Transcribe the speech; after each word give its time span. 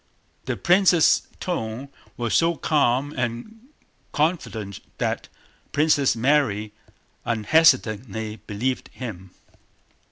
The 0.45 0.57
prince's 0.57 1.27
tone 1.39 1.89
was 2.17 2.33
so 2.33 2.55
calm 2.55 3.13
and 3.15 3.67
confident 4.13 4.79
that 4.97 5.27
Princess 5.73 6.15
Mary 6.15 6.73
unhesitatingly 7.23 8.37
believed 8.47 8.87
him. 8.87 9.29